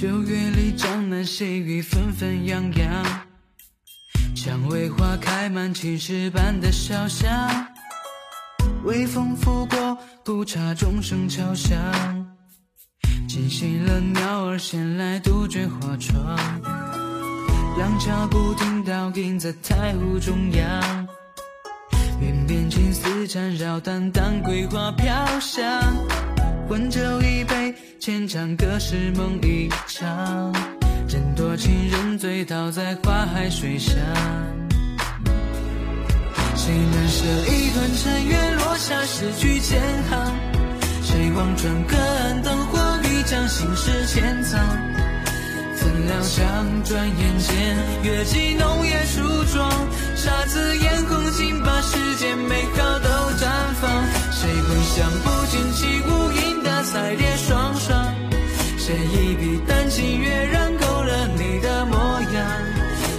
[0.00, 3.04] 九月里，江南细雨纷纷扬扬，
[4.34, 7.30] 蔷薇花开满青石板的小巷，
[8.84, 11.76] 微风拂过，古刹钟声敲响，
[13.28, 16.18] 惊醒了鸟儿衔来杜鹃花窗，
[17.78, 21.06] 廊桥古亭倒映在太湖中央，
[22.22, 25.62] 云边青丝缠绕，淡淡桂花飘香。
[26.70, 27.59] 温酒一杯，
[28.00, 30.50] 浅唱歌是梦一场。
[31.06, 33.94] 人多情人醉倒在花海水上。
[36.56, 39.78] 谁能舍一段尘缘，落下诗句千
[40.08, 40.34] 行？
[41.02, 44.58] 谁望穿隔岸灯火，欲将心事潜藏？
[45.76, 49.70] 怎料想转眼间，月季浓夜梳妆，
[58.90, 61.96] 谁一笔丹青跃然勾勒你的模
[62.34, 62.44] 样？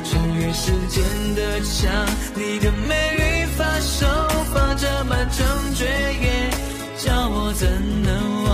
[0.03, 1.01] 穿越时间
[1.33, 1.89] 的墙，
[2.35, 4.05] 你的美丽发手
[4.53, 6.51] 放着满城绝艳，
[6.97, 7.69] 叫我怎
[8.03, 8.51] 能忘？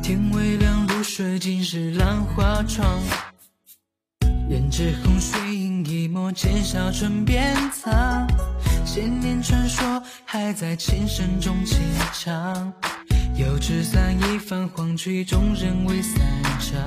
[0.00, 0.69] 天微亮
[1.20, 2.98] 水尽是兰花窗，
[4.48, 8.26] 胭脂红水映一抹浅笑唇边藏。
[8.86, 11.78] 千年传说还在琴声中轻
[12.14, 12.72] 唱，
[13.36, 16.18] 油纸伞一泛黄曲终人未散
[16.58, 16.80] 场。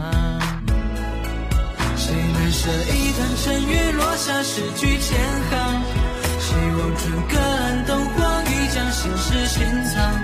[1.95, 5.15] 谁难舍一段尘缘，落下诗句千
[5.51, 5.83] 行？
[6.39, 10.22] 谁望穿隔岸灯火，欲将心事潜藏？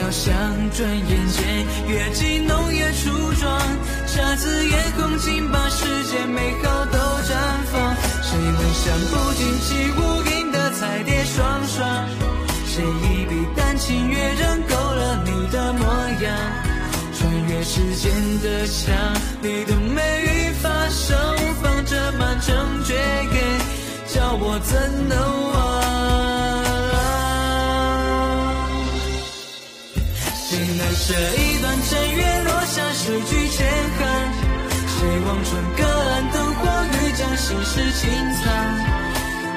[0.00, 0.32] 遥想
[0.70, 3.60] 转眼间，月季浓叶初妆，
[4.06, 7.36] 姹紫嫣红，竟把世间美好都绽
[7.70, 7.94] 放。
[8.22, 9.68] 谁能想不停起
[9.98, 10.00] 舞
[10.30, 12.08] 影的彩蝶双双？
[12.66, 15.84] 谁一笔丹青跃然勾勒你的模
[16.22, 16.34] 样？
[17.18, 18.96] 穿越时间的墙，
[19.42, 19.74] 你的
[31.10, 33.66] 这一段尘缘，落下诗句千
[33.98, 34.06] 行。
[34.86, 38.46] 谁望穿隔岸灯火，欲将心事轻藏？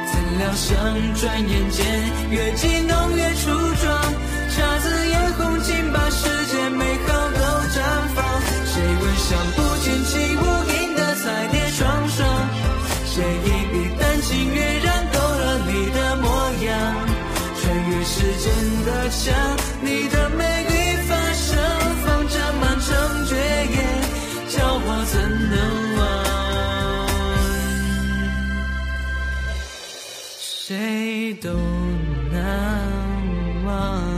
[0.09, 0.73] 怎料想
[1.13, 1.85] 转眼间，
[2.31, 4.03] 月季浓月初妆，
[4.49, 7.37] 姹紫嫣红，竟把世间美好都
[7.69, 7.77] 绽
[8.15, 8.25] 放。
[8.73, 10.41] 谁闻香不见起舞
[10.73, 12.49] 影的彩蝶双双？
[13.05, 16.73] 谁一笔丹青跃然勾勒你的模样？
[17.61, 18.51] 穿越时间
[18.85, 19.33] 的墙，
[30.65, 31.49] 谁都
[32.31, 34.12] 难忘。